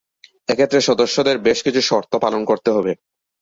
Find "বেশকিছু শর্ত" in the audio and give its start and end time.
1.39-2.13